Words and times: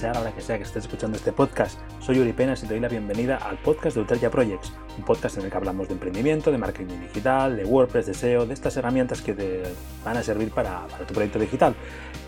sea 0.00 0.12
la 0.14 0.20
hora 0.20 0.32
que 0.32 0.40
sea 0.40 0.56
que 0.56 0.62
estés 0.62 0.84
escuchando 0.84 1.18
este 1.18 1.30
podcast. 1.30 1.78
Soy 1.98 2.18
Uri 2.20 2.32
Penas 2.32 2.62
y 2.62 2.66
te 2.66 2.72
doy 2.72 2.80
la 2.80 2.88
bienvenida 2.88 3.36
al 3.36 3.58
podcast 3.58 3.96
de 3.96 4.02
Utelia 4.02 4.30
Projects, 4.30 4.72
un 4.96 5.04
podcast 5.04 5.36
en 5.36 5.44
el 5.44 5.50
que 5.50 5.56
hablamos 5.58 5.88
de 5.88 5.94
emprendimiento, 5.94 6.50
de 6.50 6.56
marketing 6.56 7.00
digital, 7.00 7.56
de 7.56 7.64
WordPress, 7.64 8.06
de 8.06 8.14
SEO, 8.14 8.46
de 8.46 8.54
estas 8.54 8.76
herramientas 8.78 9.20
que 9.20 9.34
te 9.34 9.62
van 10.04 10.16
a 10.16 10.22
servir 10.22 10.52
para 10.52 10.86
tu 11.06 11.12
proyecto 11.12 11.38
digital. 11.38 11.74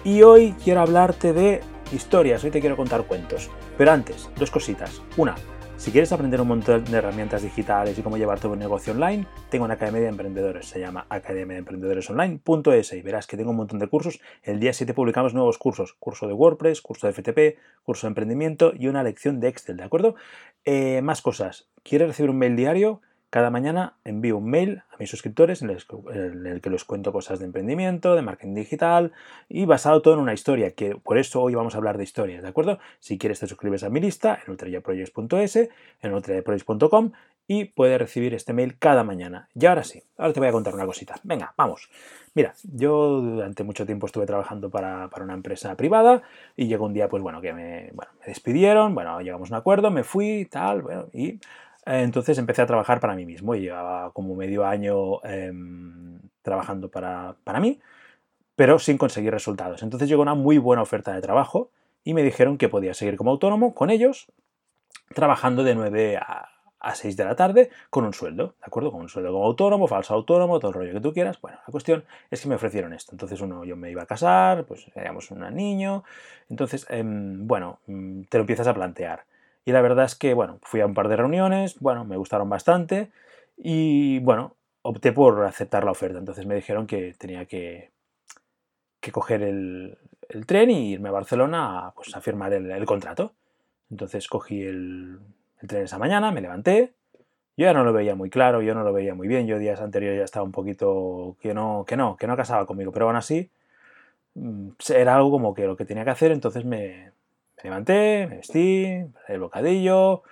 Y 0.04 0.22
hoy 0.22 0.54
quiero 0.62 0.80
hablarte 0.80 1.32
de 1.32 1.62
historias, 1.92 2.44
hoy 2.44 2.50
te 2.50 2.60
quiero 2.60 2.76
contar 2.76 3.04
cuentos. 3.04 3.48
Pero 3.78 3.90
antes, 3.92 4.28
dos 4.36 4.50
cositas. 4.50 5.00
Una, 5.16 5.34
si 5.82 5.90
quieres 5.90 6.12
aprender 6.12 6.40
un 6.40 6.46
montón 6.46 6.84
de 6.84 6.96
herramientas 6.96 7.42
digitales 7.42 7.98
y 7.98 8.02
cómo 8.02 8.16
llevar 8.16 8.38
tu 8.38 8.54
negocio 8.54 8.92
online, 8.92 9.26
tengo 9.50 9.64
una 9.64 9.74
academia 9.74 10.02
de 10.02 10.06
emprendedores, 10.10 10.66
se 10.66 10.78
llama 10.78 11.06
Academia 11.08 11.54
de 11.54 11.58
Emprendedores 11.58 12.08
Online.es 12.08 12.92
y 12.92 13.02
verás 13.02 13.26
que 13.26 13.36
tengo 13.36 13.50
un 13.50 13.56
montón 13.56 13.80
de 13.80 13.88
cursos. 13.88 14.20
El 14.44 14.60
día 14.60 14.72
7 14.72 14.94
publicamos 14.94 15.34
nuevos 15.34 15.58
cursos, 15.58 15.94
curso 15.98 16.28
de 16.28 16.34
WordPress, 16.34 16.82
curso 16.82 17.08
de 17.08 17.12
FTP, 17.14 17.58
curso 17.82 18.06
de 18.06 18.10
emprendimiento 18.10 18.72
y 18.78 18.86
una 18.86 19.02
lección 19.02 19.40
de 19.40 19.48
Excel, 19.48 19.76
¿de 19.76 19.82
acuerdo? 19.82 20.14
Eh, 20.64 21.02
más 21.02 21.20
cosas. 21.20 21.66
¿Quieres 21.82 22.06
recibir 22.06 22.30
un 22.30 22.38
mail 22.38 22.54
diario? 22.54 23.00
Cada 23.32 23.48
mañana 23.48 23.94
envío 24.04 24.36
un 24.36 24.50
mail 24.50 24.82
a 24.92 24.98
mis 24.98 25.08
suscriptores 25.08 25.62
en 25.62 25.70
el, 25.70 26.60
que 26.60 26.68
les 26.68 26.84
cuento 26.84 27.12
cosas 27.12 27.38
de 27.38 27.46
emprendimiento, 27.46 28.14
de 28.14 28.20
marketing 28.20 28.52
digital 28.52 29.12
y 29.48 29.64
basado 29.64 30.02
todo 30.02 30.12
en 30.12 30.20
una 30.20 30.34
historia, 30.34 30.72
que 30.72 30.96
por 30.96 31.16
eso 31.16 31.40
hoy 31.40 31.54
vamos 31.54 31.74
a 31.74 31.78
hablar 31.78 31.96
de 31.96 32.04
historias, 32.04 32.42
¿de 32.42 32.50
acuerdo? 32.50 32.78
Si 32.98 33.16
quieres 33.16 33.40
te 33.40 33.46
suscribes 33.46 33.84
a 33.84 33.88
mi 33.88 34.00
lista 34.00 34.38
en 34.44 34.50
ultrayaprojects.es, 34.50 35.56
en 36.02 36.12
ultrayaprojects.com 36.12 37.12
y 37.48 37.64
puedes 37.64 37.98
recibir 37.98 38.34
este 38.34 38.52
mail 38.52 38.76
cada 38.78 39.02
mañana. 39.02 39.48
Y 39.54 39.64
ahora 39.64 39.84
sí, 39.84 40.02
ahora 40.18 40.34
te 40.34 40.40
voy 40.40 40.50
a 40.50 40.52
contar 40.52 40.74
una 40.74 40.84
cosita. 40.84 41.14
Venga, 41.22 41.54
vamos. 41.56 41.88
Mira, 42.34 42.52
yo 42.64 43.22
durante 43.22 43.64
mucho 43.64 43.86
tiempo 43.86 44.08
estuve 44.08 44.26
trabajando 44.26 44.68
para, 44.68 45.08
una 45.22 45.32
empresa 45.32 45.74
privada 45.74 46.20
y 46.54 46.66
llegó 46.66 46.84
un 46.84 46.92
día, 46.92 47.08
pues 47.08 47.22
bueno, 47.22 47.40
que 47.40 47.54
me, 47.54 47.92
bueno, 47.94 48.12
me 48.20 48.26
despidieron, 48.26 48.94
bueno, 48.94 49.22
llegamos 49.22 49.50
a 49.50 49.54
un 49.54 49.58
acuerdo, 49.58 49.90
me 49.90 50.04
fui, 50.04 50.44
tal, 50.50 50.82
bueno, 50.82 51.06
y 51.14 51.40
entonces 51.84 52.38
empecé 52.38 52.62
a 52.62 52.66
trabajar 52.66 53.00
para 53.00 53.14
mí 53.14 53.26
mismo 53.26 53.54
y 53.54 53.62
llevaba 53.62 54.12
como 54.12 54.34
medio 54.36 54.64
año 54.64 55.22
em, 55.24 56.20
trabajando 56.42 56.90
para, 56.90 57.36
mí, 57.60 57.80
pero 58.56 58.78
sin 58.78 58.98
conseguir 58.98 59.32
resultados. 59.32 59.82
Entonces 59.82 60.08
llegó 60.08 60.22
una 60.22 60.34
muy 60.34 60.58
buena 60.58 60.82
oferta 60.82 61.12
de 61.12 61.20
trabajo 61.20 61.70
y 62.04 62.14
me 62.14 62.22
dijeron 62.22 62.58
que 62.58 62.68
podía 62.68 62.94
seguir 62.94 63.16
como 63.16 63.30
autónomo 63.30 63.74
con 63.74 63.90
ellos, 63.90 64.26
trabajando 65.14 65.64
de 65.64 65.74
9 65.74 66.16
a, 66.18 66.48
6 66.94 67.16
de 67.16 67.24
la 67.24 67.36
tarde 67.36 67.70
con 67.90 68.04
un 68.04 68.12
sueldo, 68.12 68.56
¿de 68.58 68.66
acuerdo? 68.66 68.90
Con 68.90 69.02
un 69.02 69.08
sueldo 69.08 69.32
como 69.32 69.46
autónomo, 69.46 69.86
falso 69.86 70.14
autónomo, 70.14 70.58
todo 70.58 70.70
el 70.70 70.74
rollo 70.74 70.92
que 70.92 71.00
tú 71.00 71.12
quieras. 71.12 71.40
Bueno, 71.40 71.58
la 71.64 71.70
cuestión 71.70 72.04
es 72.28 72.40
que 72.42 72.48
me 72.48 72.56
ofrecieron 72.56 72.92
esto. 72.92 73.12
Entonces 73.12 73.40
uno, 73.40 73.64
yo 73.64 73.76
me 73.76 73.90
iba 73.90 74.02
a 74.02 74.06
casar, 74.06 74.64
pues 74.66 74.90
éramos 74.96 75.30
un 75.30 75.54
niño. 75.54 76.02
Entonces, 76.48 76.86
em, 76.90 77.46
bueno, 77.46 77.78
mm, 77.86 78.22
te 78.22 78.38
lo 78.38 78.42
empiezas 78.42 78.66
a 78.66 78.74
plantear. 78.74 79.24
Y 79.64 79.72
la 79.72 79.80
verdad 79.80 80.04
es 80.04 80.14
que, 80.14 80.34
bueno, 80.34 80.58
fui 80.62 80.80
a 80.80 80.86
un 80.86 80.94
par 80.94 81.08
de 81.08 81.16
reuniones, 81.16 81.78
bueno, 81.78 82.04
me 82.04 82.16
gustaron 82.16 82.48
bastante 82.48 83.10
y, 83.56 84.18
bueno, 84.20 84.56
opté 84.82 85.12
por 85.12 85.44
aceptar 85.44 85.84
la 85.84 85.92
oferta. 85.92 86.18
Entonces 86.18 86.46
me 86.46 86.54
dijeron 86.56 86.86
que 86.86 87.14
tenía 87.14 87.46
que, 87.46 87.90
que 89.00 89.12
coger 89.12 89.42
el, 89.42 89.98
tren 90.46 90.70
y 90.70 90.92
irme 90.92 91.10
a 91.10 91.12
Barcelona 91.12 91.86
a, 91.86 91.90
pues, 91.92 92.14
a 92.16 92.20
firmar 92.20 92.52
el, 92.52 92.84
contrato. 92.86 93.34
Entonces 93.90 94.28
cogí 94.28 94.62
el, 94.62 95.20
tren 95.66 95.84
esa 95.84 95.98
mañana, 95.98 96.32
me 96.32 96.40
levanté. 96.40 96.94
Yo 97.56 97.66
ya 97.66 97.74
no 97.74 97.84
lo 97.84 97.92
veía 97.92 98.14
muy 98.16 98.30
claro, 98.30 98.62
yo 98.62 98.74
no 98.74 98.82
lo 98.82 98.92
veía 98.92 99.14
muy 99.14 99.28
bien. 99.28 99.46
Yo 99.46 99.58
días 99.58 99.80
anteriores 99.80 100.18
ya 100.18 100.24
estaba 100.24 100.44
un 100.44 100.52
poquito 100.52 101.36
que 101.40 101.54
no, 101.54 101.84
que 101.86 101.96
no, 101.96 102.16
que 102.16 102.26
no 102.26 102.36
casaba 102.36 102.66
conmigo, 102.66 102.92
pero 102.92 103.06
aún 103.06 103.16
así 103.16 103.50
mm, 104.34 104.70
era 104.94 105.16
algo 105.16 105.30
como 105.30 105.54
que 105.54 105.66
lo 105.66 105.76
que 105.76 105.84
tenía 105.84 106.04
que 106.04 106.10
hacer, 106.10 106.32
entonces 106.32 106.64
me, 106.64 107.12
me 107.56 107.62
levanté, 107.64 108.26
me 108.28 108.36
vestí, 108.36 109.04
el 109.28 109.40
bocadillo, 109.40 110.22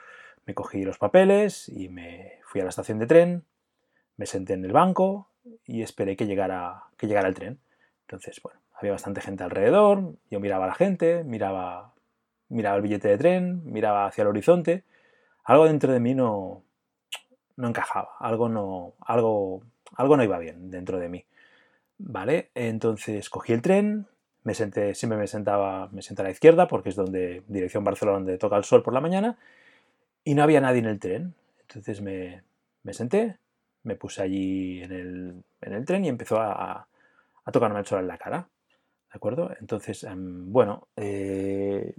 me 0.47 0.55
cogí 0.55 0.85
los 0.85 0.99
papeles 0.99 1.69
y 1.69 1.89
me 1.89 2.41
fui 2.45 2.61
a 2.61 2.65
la 2.65 2.71
estación 2.71 2.99
de 2.99 3.07
tren, 3.07 3.45
me 4.17 4.27
senté 4.27 4.55
en 4.55 4.65
el 4.65 4.73
banco 4.73 5.31
y 5.65 5.83
esperé 5.83 6.17
que 6.17 6.27
llegara, 6.27 6.85
que 6.97 7.07
llegara 7.07 7.29
el 7.29 7.35
tren. 7.35 7.61
Entonces, 8.03 8.41
bueno, 8.43 8.61
había 8.75 8.93
bastante 8.93 9.21
gente 9.21 9.45
alrededor, 9.45 10.15
yo 10.31 10.41
miraba 10.41 10.65
a 10.65 10.69
la 10.69 10.75
gente, 10.75 11.23
miraba, 11.25 11.95
miraba 12.49 12.77
el 12.77 12.83
billete 12.83 13.09
de 13.09 13.19
tren, 13.19 13.63
miraba 13.65 14.07
hacia 14.07 14.23
el 14.23 14.29
horizonte. 14.29 14.85
Algo 15.45 15.67
dentro 15.67 15.93
de 15.93 16.01
mí 16.01 16.15
no, 16.15 16.65
no 17.57 17.69
encajaba, 17.69 18.11
algo 18.19 18.49
no, 18.49 18.95
algo, 19.01 19.63
algo 19.97 20.17
no 20.17 20.25
iba 20.25 20.39
bien 20.39 20.71
dentro 20.71 20.99
de 20.99 21.09
mí. 21.09 21.27
¿Vale? 21.99 22.51
Entonces 22.55 23.29
cogí 23.31 23.53
el 23.53 23.63
tren, 23.63 24.07
me 24.45 24.55
senté, 24.55 24.95
siempre 24.95 25.19
me 25.19 25.27
sentaba, 25.27 25.89
me 25.93 26.03
senté 26.03 26.23
a 26.23 26.25
la 26.25 26.31
izquierda 26.31 26.67
porque 26.67 26.89
es 26.91 26.97
donde, 26.97 27.43
dirección 27.49 27.85
Barcelona, 27.85 28.19
donde 28.19 28.39
toca 28.39 28.57
el 28.57 28.65
sol 28.65 28.83
por 28.83 28.95
la 28.95 29.01
mañana, 29.01 29.39
y 30.25 30.35
no 30.35 30.43
había 30.43 30.61
nadie 30.61 30.81
en 30.81 30.87
el 30.87 30.99
tren. 30.99 31.35
Entonces 31.63 32.01
me, 32.01 32.43
senté, 32.93 33.39
me 33.83 33.97
puse 33.97 34.23
allí 34.23 34.83
en 34.83 35.45
el, 35.61 35.85
tren 35.85 36.05
y 36.05 36.09
empezó 36.09 36.41
a, 36.41 36.87
tocarme 37.53 37.81
el 37.81 37.87
sol 37.87 38.01
en 38.01 38.09
la 38.09 38.19
cara. 38.19 38.49
¿De 39.13 39.17
acuerdo? 39.17 39.51
Entonces, 39.61 40.05
em, 40.05 40.53
bueno, 40.53 40.87
eh, 40.97 41.95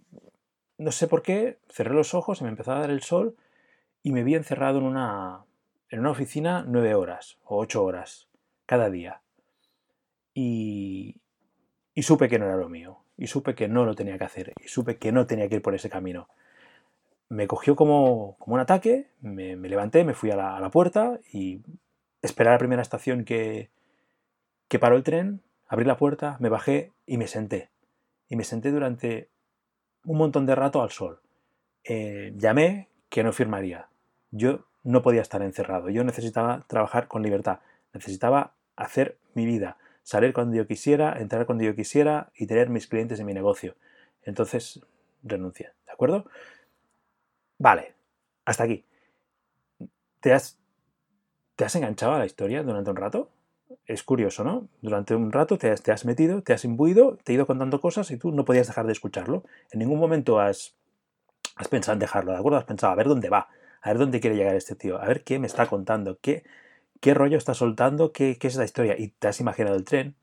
no 0.78 0.92
sé 0.92 1.08
por 1.08 1.22
qué, 1.22 1.60
cerré 1.70 1.94
los 1.94 2.14
ojos 2.14 2.40
y 2.42 2.44
me 2.46 2.50
empezó 2.50 2.72
a 2.72 2.80
dar 2.80 2.90
el 2.90 3.02
sol 3.02 3.36
y 4.02 4.12
me 4.14 4.24
vi 4.24 4.36
encerrado 4.36 4.80
en 4.80 4.86
una, 4.86 5.44
en 5.90 6.00
una 6.00 6.12
oficina 6.12 6.64
nueve 6.68 6.96
horas 6.96 7.38
o 7.44 7.58
ocho 7.60 7.84
horas 7.84 8.28
cada 8.66 8.90
día. 8.90 9.22
Y, 10.34 11.21
y 11.94 12.04
supe 12.04 12.30
que 12.30 12.40
no 12.40 12.46
era 12.46 12.56
lo 12.56 12.70
mío, 12.70 13.00
y 13.18 13.28
supe 13.28 13.56
que 13.56 13.68
no 13.68 13.86
lo 13.86 13.96
tenía 13.96 14.18
que 14.18 14.24
hacer, 14.24 14.54
y 14.64 14.68
supe 14.68 14.98
que 14.98 15.12
no 15.12 15.26
tenía 15.26 15.50
que 15.50 15.56
ir 15.56 15.62
por 15.62 15.76
ese 15.76 15.90
camino. 15.90 16.28
Me 17.30 17.48
cogió 17.48 17.76
como, 17.76 18.36
como 18.40 18.56
un 18.56 18.60
ataque, 18.60 19.08
me, 19.22 19.56
levanté, 19.56 20.04
me 20.04 20.14
fui 20.14 20.32
a 20.32 20.36
la, 20.36 20.70
puerta 20.70 21.20
y 21.32 21.62
esperé 22.22 22.50
a 22.50 22.54
la 22.54 22.58
primera 22.58 22.82
estación 22.82 23.24
que, 23.24 23.70
que 24.68 24.80
paró 24.80 24.98
el 24.98 25.04
tren, 25.04 25.42
abrí 25.68 25.86
la 25.86 25.98
puerta, 25.98 26.38
me 26.40 26.50
bajé 26.50 26.92
y 27.06 27.18
me 27.18 27.28
senté. 27.28 27.70
Y 28.28 28.36
me 28.36 28.44
senté 28.44 28.72
durante 28.72 29.30
un 30.06 30.18
montón 30.18 30.46
de 30.46 30.56
rato 30.56 30.82
al 30.82 30.92
sol. 30.92 31.22
Eh, 31.84 32.34
llamé 32.36 32.90
que 33.10 33.24
no 33.24 33.32
firmaría. 33.32 33.88
Yo 34.32 34.66
no 34.84 35.02
podía 35.02 35.22
estar 35.22 35.42
encerrado. 35.42 35.90
Yo 35.90 36.04
necesitaba 36.04 36.66
trabajar 36.68 37.08
con 37.08 37.24
libertad. 37.24 37.60
Necesitaba 37.94 38.54
hacer 38.76 39.18
mi 39.34 39.46
vida 39.46 39.78
salir 40.04 40.34
cuando 40.34 40.56
yo 40.56 40.68
quisiera, 40.68 41.20
entrar 41.20 41.46
cuando 41.46 41.64
yo 41.64 41.76
quisiera 41.76 42.32
y 42.36 42.48
tener 42.48 42.70
mis 42.70 42.88
clientes 42.88 43.20
en 43.20 43.26
mi 43.26 43.34
negocio. 43.34 43.76
Entonces, 44.24 44.82
renuncia, 45.24 45.74
¿de 45.86 45.92
acuerdo? 45.92 46.26
Vale, 47.58 47.94
hasta 48.46 48.64
aquí. 48.64 48.86
¿Te 50.20 50.34
has, 50.34 50.60
¿Te 51.56 51.66
has 51.66 51.76
enganchado 51.76 52.14
a 52.14 52.20
la 52.20 52.26
historia 52.26 52.64
durante 52.64 52.90
un 52.90 52.96
rato? 52.96 53.30
Es 53.86 54.04
curioso, 54.04 54.44
¿no? 54.44 54.68
Durante 54.82 55.16
un 55.16 55.32
rato 55.32 55.58
te 55.58 55.72
has, 55.72 55.82
te 55.82 55.92
has 55.92 56.06
metido, 56.06 56.42
te 56.42 56.54
has 56.54 56.66
imbuido, 56.66 57.18
te 57.24 57.32
he 57.32 57.36
ido 57.36 57.48
contando 57.48 57.80
cosas 57.80 58.12
y 58.12 58.18
tú 58.18 58.32
no 58.32 58.46
podías 58.46 58.68
dejar 58.68 58.86
de 58.86 58.92
escucharlo. 58.92 59.44
En 59.72 59.80
ningún 59.80 60.00
momento 60.00 60.40
has, 60.40 60.76
has 61.56 61.68
pensado 61.68 61.94
en 61.94 62.00
dejarlo, 62.00 62.32
¿de 62.32 62.40
acuerdo? 62.40 62.58
Has 62.58 62.66
pensado 62.66 62.92
a 62.92 62.96
ver 62.96 63.08
dónde 63.08 63.30
va, 63.30 63.50
a 63.82 63.90
ver 63.90 63.98
dónde 63.98 64.20
quiere 64.20 64.36
llegar 64.36 64.56
este 64.56 64.76
tío, 64.76 65.00
a 65.00 65.06
ver 65.06 65.24
qué 65.24 65.40
me 65.40 65.48
está 65.48 65.68
contando, 65.68 66.20
qué, 66.20 66.44
qué 67.02 67.14
rollo 67.14 67.38
está 67.38 67.54
soltando, 67.54 68.14
qué, 68.14 68.38
es 68.40 68.56
la 68.56 68.64
historia. 68.64 68.96
Y 68.98 69.10
te 69.10 69.28
has 69.28 69.42
imaginado 69.42 69.76
el 69.76 69.84
tren, 69.84 70.16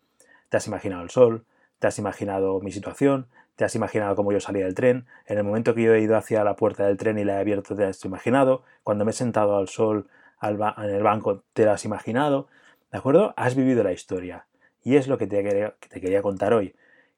te 0.48 0.56
has 0.56 0.66
imaginado 0.66 1.02
el 1.02 1.10
sol, 1.10 1.44
te 1.78 1.86
has 1.86 1.98
imaginado 1.98 2.60
mi 2.60 2.72
situación, 2.72 3.26
te 3.56 3.64
has 3.64 3.74
imaginado 3.74 4.16
cómo 4.16 4.32
yo 4.32 4.40
salía 4.40 4.64
del 4.64 4.74
tren, 4.74 5.06
en 5.26 5.36
el 5.36 5.44
momento 5.44 5.74
que 5.74 5.82
yo 5.82 5.92
he 5.92 6.00
ido 6.00 6.16
hacia 6.16 6.44
la 6.44 6.56
puerta 6.56 6.86
del 6.86 6.96
tren 6.96 7.18
y 7.18 7.24
la 7.24 7.34
he 7.34 7.40
abierto 7.40 7.74
te 7.74 7.84
has 7.84 8.04
imaginado, 8.04 8.62
cuando 8.84 9.04
me 9.04 9.10
he 9.10 9.14
sentado 9.14 9.58
al 9.58 9.68
sol 9.68 10.08
en 10.40 10.90
el 10.90 11.02
banco 11.02 11.42
te 11.52 11.64
lo 11.64 11.72
has 11.72 11.84
imaginado, 11.84 12.46
¿de 12.92 12.98
acuerdo? 12.98 13.34
Has 13.36 13.56
vivido 13.56 13.82
la 13.82 13.92
historia. 13.92 14.46
Y 14.84 14.94
es 14.94 15.08
lo 15.08 15.18
que 15.18 15.26
te, 15.26 15.42
que 15.42 15.88
te 15.88 16.00
quería 16.00 16.22
contar 16.22 16.54
hoy, 16.54 16.76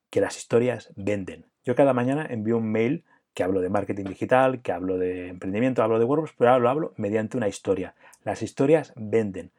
que 0.09 0.23
las 0.23 0.39
historias 0.39 0.91
venden. 0.97 1.45
Yo 1.63 1.75
cada 1.75 1.93
mañana 1.93 2.27
envío 2.29 2.57
un 2.57 2.73
mail 2.73 3.05
que 3.35 3.43
hablo 3.43 3.61
de 3.61 3.69
marketing 3.69 4.05
digital, 4.05 4.61
que 4.63 4.73
hablo 4.73 4.99
de 4.99 5.29
emprendimiento, 5.29 5.83
hablo 5.83 5.99
de 5.99 6.05
WordPress, 6.05 6.35
pero 6.37 6.59
lo 6.59 6.69
hablo 6.69 6.93
mediante 6.97 7.37
una 7.37 7.49
historia. 7.49 7.95
Las 8.25 8.43
historias 8.43 8.93
venden. 8.97 9.51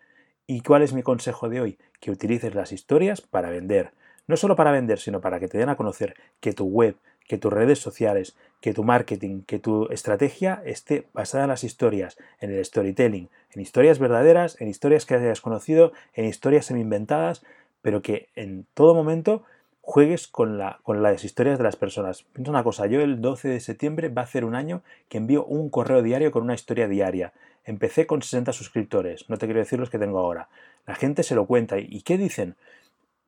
¿Y 0.48 0.62
cuál 0.62 0.82
es 0.82 0.94
mi 0.94 1.04
consejo 1.04 1.50
de 1.50 1.62
hoy? 1.62 1.80
Que 2.00 2.12
utilices 2.12 2.54
las 2.56 2.72
historias 2.72 3.22
para 3.22 3.50
vender. 3.50 3.92
No 4.28 4.38
solo 4.38 4.56
para 4.56 4.72
vender, 4.72 5.00
sino 5.00 5.22
para 5.22 5.40
que 5.40 5.48
te 5.48 5.58
den 5.58 5.70
a 5.70 5.78
conocer 5.78 6.16
que 6.40 6.54
tu 6.54 6.66
web, 6.66 6.96
que 7.28 7.38
tus 7.38 7.54
redes 7.54 7.80
sociales, 7.80 8.36
que 8.60 8.74
tu 8.74 8.84
marketing, 8.84 9.44
que 9.44 9.60
tu 9.60 9.88
estrategia 9.88 10.62
esté 10.66 11.08
basada 11.14 11.46
en 11.46 11.50
las 11.50 11.64
historias, 11.64 12.18
en 12.40 12.52
el 12.52 12.64
storytelling, 12.64 13.30
en 13.54 13.62
historias 13.62 14.00
verdaderas, 14.00 14.60
en 14.60 14.68
historias 14.68 15.06
que 15.06 15.16
hayas 15.16 15.42
conocido, 15.42 15.94
en 16.14 16.26
historias 16.26 16.66
semi-inventadas, 16.66 17.44
pero 17.82 18.02
que 18.02 18.30
en 18.36 18.66
todo 18.74 18.94
momento 18.94 19.44
juegues 19.82 20.28
con, 20.28 20.58
la, 20.58 20.80
con 20.84 21.04
las 21.04 21.24
historias 21.24 21.58
de 21.58 21.64
las 21.64 21.76
personas. 21.76 22.24
Piensa 22.34 22.52
una 22.52 22.64
cosa, 22.64 22.88
yo 22.88 23.02
el 23.02 23.22
12 23.22 23.50
de 23.50 23.60
septiembre 23.60 24.10
va 24.10 24.22
a 24.22 24.28
ser 24.28 24.46
un 24.46 24.56
año 24.56 24.84
que 25.10 25.18
envío 25.18 25.46
un 25.46 25.70
correo 25.70 26.02
diario 26.02 26.32
con 26.32 26.44
una 26.44 26.54
historia 26.54 26.88
diaria. 26.88 27.34
Empecé 27.66 28.08
con 28.08 28.22
60 28.22 28.54
suscriptores, 28.54 29.30
no 29.30 29.38
te 29.38 29.46
quiero 29.46 29.60
decir 29.60 29.80
los 29.80 29.90
que 29.90 30.00
tengo 30.00 30.20
ahora. 30.20 30.50
La 30.88 30.96
gente 30.96 31.24
se 31.24 31.36
lo 31.36 31.46
cuenta. 31.46 31.78
¿Y 31.78 32.02
qué 32.02 32.18
dicen? 32.18 32.56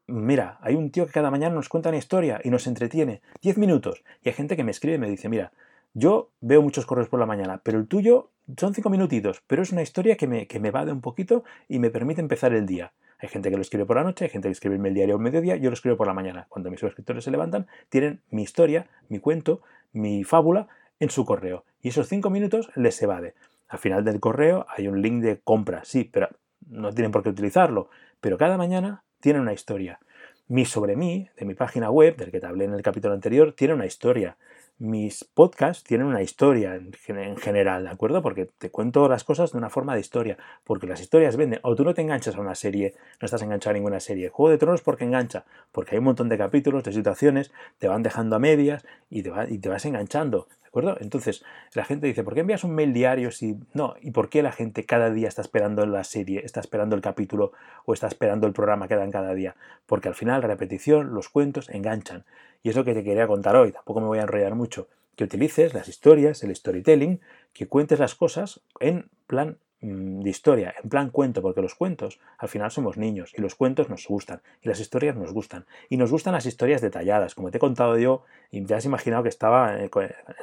mira, 0.08 0.58
hay 0.62 0.76
un 0.76 0.92
tío 0.92 1.06
que 1.06 1.12
cada 1.12 1.32
mañana 1.32 1.56
nos 1.56 1.70
cuenta 1.70 1.90
una 1.90 1.98
historia 1.98 2.42
y 2.44 2.50
nos 2.50 2.68
entretiene, 2.68 3.22
10 3.42 3.58
minutos. 3.58 4.04
Y 4.24 4.30
hay 4.30 4.36
gente 4.36 4.56
que 4.56 4.64
me 4.64 4.72
escribe 4.72 4.96
y 4.96 5.00
me 5.00 5.10
dice, 5.10 5.30
mira, 5.30 5.52
yo 5.94 6.30
veo 6.42 6.62
muchos 6.62 6.86
correos 6.86 7.10
por 7.10 7.20
la 7.20 7.26
mañana, 7.26 7.62
pero 7.64 7.80
el 7.80 7.88
tuyo 7.88 8.30
son 8.58 8.74
5 8.74 8.90
minutitos, 8.90 9.42
pero 9.48 9.62
es 9.62 9.72
una 9.72 9.82
historia 9.82 10.18
que 10.18 10.28
me, 10.28 10.48
que 10.48 10.60
me 10.60 10.72
va 10.72 10.86
de 10.86 10.92
un 10.92 11.02
poquito 11.02 11.44
y 11.70 11.80
me 11.80 11.90
permite 11.90 12.22
empezar 12.22 12.54
el 12.54 12.66
día. 12.66 12.92
Hay 13.24 13.30
gente 13.30 13.50
que 13.50 13.56
lo 13.56 13.62
escribe 13.62 13.86
por 13.86 13.96
la 13.96 14.04
noche, 14.04 14.26
hay 14.26 14.30
gente 14.30 14.50
que 14.50 14.52
escribe 14.52 14.76
el 14.76 14.94
diario 14.94 15.16
o 15.16 15.18
mediodía, 15.18 15.56
yo 15.56 15.70
lo 15.70 15.76
escribo 15.76 15.96
por 15.96 16.08
la 16.08 16.14
mañana. 16.14 16.46
Cuando 16.50 16.70
mis 16.70 16.82
suscriptores 16.82 17.24
se 17.24 17.32
levantan, 17.32 17.68
tienen 17.88 18.20
mi 18.32 18.44
historia, 18.44 18.88
mi 19.08 19.20
cuento, 19.20 19.62
mi 19.94 20.26
fábula 20.26 20.68
en 21.00 21.10
su 21.10 21.24
correo. 21.24 21.64
Y 21.82 21.88
esos 21.88 22.10
5 22.10 22.30
minutos 22.30 22.70
les 22.76 23.02
evade. 23.02 23.34
Al 23.70 23.80
final 23.80 24.04
del 24.04 24.20
correo 24.20 24.66
hay 24.68 24.90
un 24.90 25.02
link 25.02 25.24
de 25.24 25.40
compra, 25.42 25.86
sí, 25.86 26.04
pero 26.04 26.28
no 26.68 26.92
tienen 26.92 27.14
por 27.14 27.24
qué 27.24 27.30
utilizarlo. 27.30 27.90
Pero 28.20 28.38
cada 28.38 28.58
mañana 28.58 29.06
tiene 29.22 29.40
una 29.40 29.54
historia. 29.54 30.02
Mi 30.50 30.66
sobre 30.66 30.98
mí, 30.98 31.30
de 31.38 31.46
mi 31.46 31.54
página 31.54 31.90
web, 31.90 32.18
del 32.18 32.30
que 32.30 32.42
te 32.42 32.46
hablé 32.46 32.66
en 32.66 32.74
el 32.74 32.82
capítulo 32.82 33.14
anterior, 33.14 33.54
tiene 33.54 33.74
una 33.74 33.86
historia. 33.86 34.36
Mis 34.80 35.24
podcasts 35.24 35.84
tienen 35.84 36.08
una 36.08 36.24
historia 36.24 36.76
en, 36.76 37.38
general, 37.38 37.84
¿de 37.84 37.90
acuerdo? 37.90 38.22
Porque 38.22 38.46
te 38.46 38.72
cuento 38.72 39.08
las 39.08 39.24
cosas 39.24 39.52
de 39.52 39.58
una 39.60 39.70
forma 39.70 39.94
de 39.94 40.02
historia, 40.02 40.38
porque 40.64 40.88
las 40.88 41.00
historias 41.00 41.38
venden. 41.38 41.60
O 41.64 41.76
tú 41.76 41.84
no 41.84 41.94
te 41.94 42.02
enganchas 42.02 42.36
a 42.36 42.42
una 42.42 42.56
serie, 42.56 42.96
no 43.22 43.26
estás 43.26 43.44
enganchado 43.44 43.72
a 43.72 43.74
ninguna 43.76 44.00
serie. 44.00 44.30
Juego 44.30 44.50
de 44.50 44.58
Tronos 44.58 44.82
porque 44.82 45.06
engancha, 45.06 45.46
porque 45.72 45.96
hay 45.96 46.00
un 46.00 46.06
montón 46.06 46.28
de 46.28 46.38
capítulos, 46.38 46.84
de 46.84 46.92
situaciones, 46.92 47.52
te 47.78 47.88
van 47.88 48.04
dejando 48.04 48.36
a 48.36 48.40
medias 48.40 48.84
y 49.10 49.22
te, 49.22 49.32
y 49.50 49.60
te 49.60 49.70
vas 49.70 49.86
enganchando 49.86 50.48
Entonces, 50.76 51.44
la 51.74 51.86
gente 51.86 52.08
dice, 52.08 52.24
¿por 52.24 52.34
qué 52.34 52.40
envías 52.40 52.64
un 52.64 52.74
mail 52.74 52.94
diario 52.94 53.32
si 53.32 53.60
no? 53.74 53.96
¿Y 54.02 54.12
por 54.12 54.30
qué 54.30 54.42
la 54.42 54.52
gente 54.52 54.86
cada 54.86 55.12
día 55.12 55.28
está 55.28 55.44
esperando 55.44 55.86
la 55.86 56.04
serie, 56.04 56.42
está 56.44 56.60
esperando 56.60 56.96
el 56.96 57.02
capítulo 57.02 57.52
o 57.86 57.94
está 57.94 58.08
esperando 58.08 58.48
el 58.48 58.54
programa 58.54 58.88
que 58.88 58.96
dan 58.96 59.12
cada 59.12 59.36
día? 59.36 59.56
Porque 59.86 60.08
al 60.08 60.16
final 60.16 60.42
la 60.42 60.48
repetición, 60.48 61.14
los 61.14 61.30
cuentos 61.30 61.70
enganchan. 61.70 62.26
Y 62.64 62.70
es 62.70 62.76
lo 62.76 62.84
que 62.84 62.96
te 62.96 63.04
quería 63.04 63.28
contar 63.28 63.56
hoy, 63.56 63.72
tampoco 63.72 64.02
me 64.02 64.08
voy 64.08 64.18
a 64.18 64.24
enrollar 64.24 64.56
mucho. 64.56 64.88
Que 65.16 65.26
utilices 65.26 65.76
las 65.76 65.88
historias, 65.88 66.44
el 66.44 66.56
storytelling, 66.56 67.22
que 67.54 67.68
cuentes 67.68 68.00
las 68.00 68.16
cosas 68.16 68.62
en 68.80 69.10
plan 69.28 69.58
de 69.84 70.30
historia, 70.30 70.74
en 70.82 70.90
plan 70.90 71.10
cuento, 71.10 71.42
porque 71.42 71.62
los 71.62 71.76
cuentos 71.76 72.20
al 72.38 72.48
final 72.48 72.72
somos 72.72 72.98
niños 72.98 73.34
y 73.38 73.42
los 73.42 73.56
cuentos 73.56 73.90
nos 73.90 74.08
gustan 74.08 74.42
y 74.62 74.70
las 74.70 74.80
historias 74.80 75.18
nos 75.18 75.34
gustan. 75.34 75.66
Y 75.90 75.98
nos 75.98 76.10
gustan 76.10 76.34
las 76.34 76.46
historias 76.46 76.82
detalladas, 76.82 77.36
como 77.36 77.52
te 77.52 77.58
he 77.58 77.60
contado 77.60 77.98
yo, 77.98 78.24
y 78.50 78.62
te 78.62 78.76
has 78.76 78.86
imaginado 78.86 79.24
que 79.24 79.30
estaba 79.30 79.78
en 79.78 79.90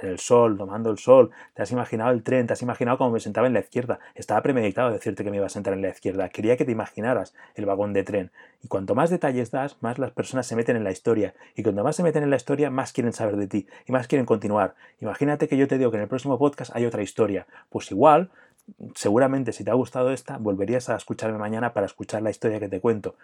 el 0.03 0.19
sol, 0.19 0.59
tomando 0.59 0.91
el 0.91 0.99
sol, 0.99 1.31
te 1.55 1.63
has 1.63 1.71
imaginado 1.73 2.11
el 2.11 2.23
tren, 2.23 2.47
te 2.47 2.53
has 2.53 2.61
imaginado 2.61 2.99
cómo 2.99 3.13
me 3.13 3.21
sentaba 3.21 3.47
en 3.47 3.55
la 3.55 3.61
izquierda. 3.61 4.01
Estaba 4.15 4.43
premeditado 4.43 4.91
decirte 4.91 5.25
que 5.25 5.31
me 5.31 5.37
iba 5.37 5.47
a 5.47 5.51
sentar 5.51 5.73
en 5.73 5.83
la 5.83 5.89
izquierda. 5.89 6.29
Quería 6.29 6.57
que 6.57 6.65
te 6.65 6.73
imaginaras 6.73 7.35
el 7.55 7.67
vagón 7.67 7.93
de 7.93 8.03
tren. 8.03 8.31
Y 8.63 8.69
cuanto 8.69 8.95
más 8.95 9.09
detalles 9.09 9.51
das, 9.51 9.77
más 9.81 9.99
las 9.99 10.11
personas 10.11 10.47
se 10.47 10.57
meten 10.57 10.77
en 10.77 10.85
la 10.85 10.91
historia. 10.91 11.35
Y 11.55 11.63
cuanto 11.63 11.83
más 11.83 11.97
se 11.97 12.03
meten 12.03 12.25
en 12.25 12.31
la 12.31 12.37
historia, 12.37 12.69
más 12.69 12.93
quieren 12.93 13.13
saber 13.13 13.37
de 13.37 13.47
ti 13.47 13.67
y 13.87 13.93
más 13.93 14.07
quieren 14.07 14.27
continuar. 14.27 14.75
Imagínate 15.01 15.49
que 15.49 15.57
yo 15.57 15.67
te 15.67 15.79
digo 15.79 15.91
que 15.91 15.97
en 15.97 16.03
el 16.03 16.09
próximo 16.09 16.37
podcast 16.37 16.75
hay 16.75 16.85
otra 16.85 17.03
historia. 17.03 17.47
Pues 17.71 17.91
igual 17.91 18.31
seguramente 18.94 19.52
si 19.52 19.64
te 19.64 19.70
ha 19.70 19.75
gustado 19.75 20.12
esta, 20.12 20.38
volverías 20.38 20.88
a 20.88 20.96
escucharme 20.96 21.38
mañana 21.38 21.72
para 21.72 21.87
escuchar 21.87 22.22
la 22.22 22.31
historia 22.31 22.61
que 22.61 22.69
te 22.69 22.81
cuento. 22.81 23.14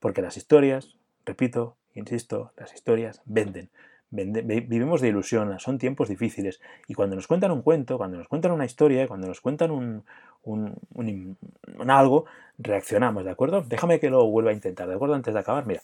Porque 0.00 0.22
las 0.22 0.36
historias, 0.36 0.96
repito, 1.24 1.76
insisto, 1.94 2.52
las 2.56 2.74
historias 2.74 3.20
venden. 3.24 3.70
Vivimos 4.12 5.00
de 5.00 5.08
ilusión, 5.08 5.58
son 5.58 5.78
tiempos 5.78 6.08
difíciles. 6.08 6.60
Y 6.86 6.94
cuando 6.94 7.16
nos 7.16 7.26
cuentan 7.26 7.50
un 7.50 7.62
cuento, 7.62 7.96
cuando 7.96 8.18
nos 8.18 8.28
cuentan 8.28 8.52
una 8.52 8.66
historia, 8.66 9.08
cuando 9.08 9.26
nos 9.26 9.40
cuentan 9.40 9.70
un, 9.70 10.04
un, 10.44 11.36
algo, 11.88 12.26
reaccionamos, 12.58 13.24
¿de 13.24 13.30
acuerdo? 13.30 13.62
Déjame 13.62 14.00
que 14.00 14.10
lo 14.10 14.26
vuelva 14.26 14.50
a 14.50 14.54
intentar, 14.54 14.88
¿de 14.88 14.94
acuerdo? 14.94 15.14
Antes 15.14 15.34
de 15.34 15.40
acabar, 15.40 15.66
mira, 15.66 15.80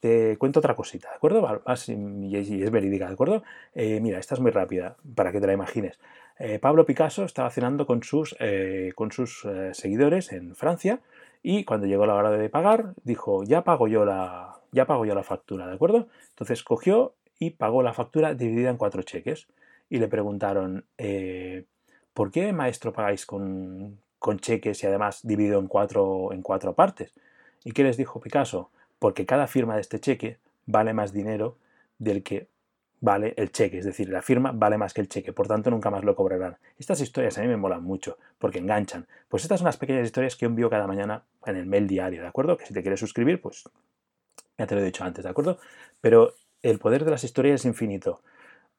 te 0.00 0.36
cuento 0.38 0.60
otra 0.60 0.74
cosita, 0.74 1.08
¿de 1.10 1.16
acuerdo? 1.16 1.62
Y 1.86 2.36
es 2.36 2.70
verídica, 2.70 3.06
¿de 3.06 3.12
acuerdo? 3.12 3.42
Eh, 3.74 4.00
mira, 4.00 4.18
esta 4.18 4.34
es 4.34 4.40
muy 4.40 4.50
rápida, 4.50 4.96
para 5.14 5.32
que 5.32 5.40
te 5.40 5.46
la 5.46 5.52
imagines. 5.52 5.98
Eh, 6.38 6.58
Pablo 6.58 6.86
Picasso 6.86 7.24
estaba 7.24 7.50
cenando 7.50 7.86
con 7.86 8.02
sus, 8.02 8.36
eh, 8.38 8.92
con 8.94 9.10
sus 9.12 9.46
seguidores 9.72 10.32
en 10.32 10.54
Francia 10.54 11.00
y 11.42 11.64
cuando 11.64 11.86
llegó 11.86 12.06
la 12.06 12.14
hora 12.14 12.30
de 12.30 12.48
pagar 12.48 12.94
dijo, 13.04 13.42
ya 13.44 13.62
pago 13.62 13.88
yo 13.88 14.04
la, 14.04 14.58
ya 14.72 14.86
pago 14.86 15.04
yo 15.04 15.14
la 15.14 15.22
factura, 15.22 15.66
¿de 15.66 15.74
acuerdo? 15.74 16.08
Entonces 16.30 16.62
cogió 16.62 17.14
y 17.38 17.50
pagó 17.50 17.82
la 17.82 17.92
factura 17.92 18.34
dividida 18.34 18.70
en 18.70 18.76
cuatro 18.76 19.02
cheques 19.02 19.48
y 19.90 19.98
le 19.98 20.08
preguntaron, 20.08 20.84
¿por 22.12 22.30
qué 22.30 22.52
maestro 22.52 22.92
pagáis 22.92 23.24
con, 23.26 23.98
con, 24.18 24.38
cheques 24.38 24.82
y 24.82 24.86
además 24.86 25.20
dividido 25.22 25.58
en 25.58 25.68
cuatro, 25.68 26.32
en 26.32 26.42
cuatro 26.42 26.74
partes? 26.74 27.12
¿Y 27.64 27.72
qué 27.72 27.84
les 27.84 27.96
dijo 27.96 28.20
Picasso? 28.20 28.70
Porque 28.98 29.26
cada 29.26 29.46
firma 29.46 29.76
de 29.76 29.80
este 29.80 30.00
cheque 30.00 30.38
vale 30.66 30.92
más 30.92 31.12
dinero 31.12 31.56
del 31.98 32.22
que 32.22 32.48
vale 33.00 33.34
el 33.36 33.52
cheque, 33.52 33.78
es 33.78 33.84
decir, 33.84 34.08
la 34.08 34.22
firma 34.22 34.52
vale 34.52 34.76
más 34.76 34.92
que 34.92 35.00
el 35.00 35.08
cheque, 35.08 35.32
por 35.32 35.46
tanto 35.46 35.70
nunca 35.70 35.90
más 35.90 36.04
lo 36.04 36.14
cobrarán. 36.16 36.56
Estas 36.78 37.00
historias 37.00 37.38
a 37.38 37.42
mí 37.42 37.48
me 37.48 37.56
molan 37.56 37.82
mucho, 37.82 38.18
porque 38.38 38.58
enganchan. 38.58 39.06
Pues 39.28 39.44
estas 39.44 39.60
son 39.60 39.66
las 39.66 39.76
pequeñas 39.76 40.04
historias 40.04 40.36
que 40.36 40.46
envío 40.46 40.68
cada 40.68 40.86
mañana 40.86 41.24
en 41.46 41.56
el 41.56 41.66
mail 41.66 41.86
diario, 41.86 42.22
¿de 42.22 42.28
acuerdo? 42.28 42.56
Que 42.56 42.66
si 42.66 42.74
te 42.74 42.82
quieres 42.82 43.00
suscribir, 43.00 43.40
pues 43.40 43.64
ya 44.56 44.66
te 44.66 44.74
lo 44.74 44.80
he 44.80 44.84
dicho 44.84 45.04
antes, 45.04 45.24
¿de 45.24 45.30
acuerdo? 45.30 45.58
Pero 46.00 46.34
el 46.62 46.78
poder 46.78 47.04
de 47.04 47.10
las 47.10 47.24
historias 47.24 47.60
es 47.60 47.64
infinito. 47.64 48.20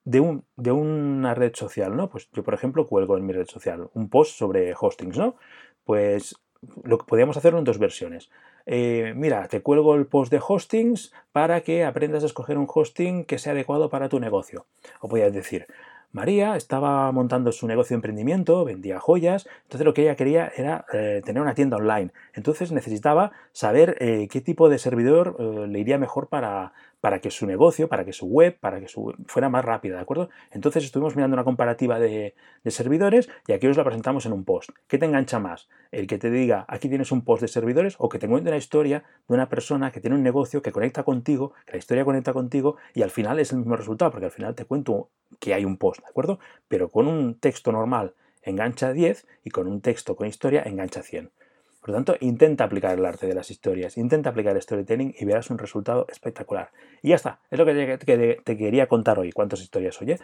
De, 0.05 0.19
un, 0.19 0.45
de 0.55 0.71
una 0.71 1.35
red 1.35 1.53
social, 1.55 1.95
¿no? 1.95 2.09
Pues 2.09 2.29
yo, 2.31 2.43
por 2.43 2.53
ejemplo, 2.53 2.87
cuelgo 2.87 3.17
en 3.17 3.25
mi 3.25 3.33
red 3.33 3.47
social 3.47 3.89
un 3.93 4.09
post 4.09 4.37
sobre 4.37 4.73
hostings, 4.79 5.17
¿no? 5.17 5.35
Pues 5.83 6.35
lo 6.83 6.97
que 6.97 7.05
podríamos 7.05 7.37
hacerlo 7.37 7.59
en 7.59 7.65
dos 7.65 7.77
versiones. 7.77 8.29
Eh, 8.65 9.13
mira, 9.15 9.47
te 9.47 9.61
cuelgo 9.61 9.95
el 9.95 10.05
post 10.05 10.31
de 10.31 10.41
hostings 10.45 11.13
para 11.31 11.61
que 11.61 11.85
aprendas 11.85 12.23
a 12.23 12.27
escoger 12.27 12.57
un 12.57 12.67
hosting 12.71 13.25
que 13.25 13.39
sea 13.39 13.53
adecuado 13.53 13.89
para 13.89 14.09
tu 14.09 14.19
negocio. 14.19 14.65
O 14.99 15.07
podrías 15.07 15.33
decir, 15.33 15.67
María 16.11 16.55
estaba 16.55 17.11
montando 17.11 17.51
su 17.51 17.67
negocio 17.67 17.93
de 17.93 17.99
emprendimiento, 17.99 18.65
vendía 18.65 18.99
joyas, 18.99 19.47
entonces 19.63 19.85
lo 19.85 19.93
que 19.93 20.03
ella 20.03 20.15
quería 20.15 20.51
era 20.55 20.85
eh, 20.91 21.21
tener 21.23 21.41
una 21.41 21.53
tienda 21.53 21.77
online. 21.77 22.11
Entonces 22.33 22.71
necesitaba 22.71 23.31
saber 23.53 23.95
eh, 23.99 24.27
qué 24.29 24.41
tipo 24.41 24.69
de 24.69 24.79
servidor 24.79 25.39
le 25.39 25.79
iría 25.79 25.97
mejor 25.97 26.27
para, 26.27 26.73
para 27.01 27.19
que 27.19 27.31
su 27.31 27.45
negocio, 27.45 27.87
para 27.87 28.05
que 28.05 28.13
su 28.13 28.27
web, 28.27 28.57
para 28.59 28.79
que 28.79 28.87
su, 28.87 29.13
fuera 29.25 29.49
más 29.49 29.63
rápida, 29.63 29.95
¿de 29.95 30.01
acuerdo? 30.01 30.29
Entonces 30.51 30.83
estuvimos 30.83 31.15
mirando 31.15 31.35
una 31.35 31.43
comparativa 31.43 31.99
de, 31.99 32.35
de, 32.63 32.71
servidores 32.71 33.29
y 33.47 33.53
aquí 33.53 33.67
os 33.67 33.77
la 33.77 33.83
presentamos 33.83 34.25
en 34.25 34.33
un 34.33 34.43
post. 34.43 34.71
¿Qué 34.87 34.97
te 34.97 35.05
engancha 35.05 35.39
más? 35.39 35.69
¿El 35.91 36.07
que 36.07 36.17
te 36.17 36.29
diga 36.29 36.65
aquí 36.67 36.89
tienes 36.89 37.11
un 37.11 37.23
post 37.23 37.41
de 37.41 37.47
servidores 37.47 37.95
o 37.97 38.09
que 38.09 38.19
te 38.19 38.27
cuente 38.27 38.49
una 38.49 38.57
historia 38.57 39.03
de 39.27 39.33
una 39.33 39.49
persona 39.49 39.91
que 39.91 40.01
tiene 40.01 40.15
un 40.15 40.23
negocio 40.23 40.61
que 40.61 40.71
conecta 40.71 41.03
contigo, 41.03 41.53
que 41.65 41.73
la 41.73 41.77
historia 41.79 42.05
conecta 42.05 42.33
contigo 42.33 42.77
y 42.93 43.01
al 43.01 43.11
final 43.11 43.39
es 43.39 43.51
el 43.51 43.59
mismo 43.59 43.75
resultado 43.75 44.11
porque 44.11 44.25
al 44.25 44.31
final 44.31 44.55
te 44.55 44.65
cuento 44.65 45.09
que 45.39 45.53
hay 45.53 45.65
un 45.65 45.77
post, 45.77 46.01
¿de 46.01 46.07
acuerdo? 46.07 46.39
Pero 46.67 46.89
con 46.89 47.07
un 47.07 47.39
texto 47.39 47.71
normal 47.71 48.13
engancha 48.41 48.93
10 48.93 49.27
y 49.43 49.49
con 49.49 49.67
un 49.67 49.81
texto 49.81 50.15
con 50.15 50.27
historia 50.27 50.63
engancha 50.65 51.01
100. 51.01 51.31
Por 51.79 51.89
lo 51.89 51.95
tanto, 51.95 52.15
intenta 52.19 52.65
aplicar 52.65 52.97
el 52.97 53.05
arte 53.05 53.25
de 53.25 53.33
las 53.33 53.51
historias, 53.51 53.97
intenta 53.97 54.29
aplicar 54.29 54.55
el 54.55 54.61
storytelling 54.61 55.15
y 55.17 55.25
verás 55.25 55.49
un 55.49 55.57
resultado 55.57 56.05
espectacular. 56.09 56.71
Y 57.01 57.09
ya 57.09 57.15
está, 57.15 57.39
es 57.49 57.57
lo 57.57 57.65
que 57.65 57.97
te, 57.97 58.57
quería 58.57 58.87
contar 58.87 59.17
hoy. 59.17 59.31
¿Cuántas 59.31 59.61
historias 59.61 60.01
oye? 60.01 60.19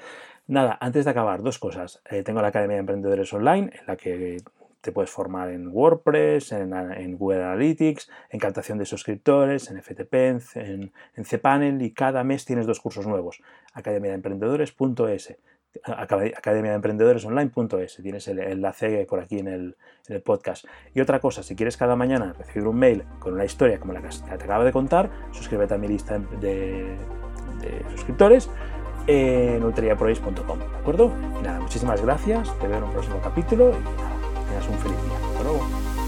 Nada, 0.47 0.77
antes 0.81 1.05
de 1.05 1.11
acabar, 1.11 1.41
dos 1.41 1.57
cosas. 1.57 2.01
Eh, 2.09 2.23
tengo 2.23 2.41
la 2.41 2.49
Academia 2.49 2.75
de 2.75 2.81
Emprendedores 2.81 3.31
Online, 3.33 3.71
en 3.73 3.85
la 3.87 3.95
que 3.95 4.37
te 4.81 4.91
puedes 4.91 5.09
formar 5.09 5.49
en 5.49 5.69
WordPress, 5.69 6.51
en, 6.51 7.17
Google 7.17 7.43
Analytics, 7.43 8.09
en 8.29 8.39
captación 8.39 8.77
de 8.77 8.85
suscriptores, 8.85 9.71
en 9.71 9.81
FTP, 9.81 10.13
en, 10.55 10.91
en 11.15 11.23
cPanel 11.23 11.81
y 11.81 11.91
cada 11.91 12.23
mes 12.23 12.45
tienes 12.45 12.67
dos 12.67 12.79
cursos 12.81 13.07
nuevos. 13.07 13.41
academiadeemprendedores.es 13.73 15.37
academia 15.83 16.71
de 16.71 16.75
emprendedores 16.75 17.25
online.es. 17.25 17.99
Tienes 18.01 18.27
el 18.27 18.39
enlace 18.39 19.05
por 19.09 19.19
aquí 19.19 19.39
en 19.39 19.47
el, 19.47 19.75
podcast. 20.23 20.65
Y 20.93 21.01
otra 21.01 21.19
cosa, 21.19 21.41
si 21.41 21.55
quieres 21.55 21.77
cada 21.77 21.95
mañana 21.95 22.33
recibir 22.37 22.67
un 22.67 22.77
mail 22.77 23.03
con 23.17 23.33
una 23.33 23.43
historia 23.43 23.79
como 23.79 23.91
la 23.91 24.03
que 24.03 24.09
te 24.09 24.43
acabo 24.43 24.63
de 24.63 24.71
contar, 24.71 25.09
suscríbete 25.31 25.73
a 25.73 25.77
mi 25.79 25.87
lista 25.87 26.19
de, 26.39 26.95
suscriptores 27.95 28.49
en 29.07 29.63
ulteriaprois.com. 29.63 30.59
¿De 30.59 30.77
acuerdo? 30.77 31.11
Y 31.39 31.43
nada, 31.43 31.59
muchísimas 31.59 32.01
gracias. 32.03 32.55
Te 32.59 32.67
veo 32.67 32.77
en 32.77 32.83
un 32.83 32.91
próximo 32.91 33.19
capítulo 33.19 33.69
y 33.69 33.83
nada, 33.83 34.15
tengas 34.47 34.69
un 34.69 34.77
feliz 34.77 35.01
día. 35.03 35.29
Hasta 35.31 35.43
luego. 35.43 36.04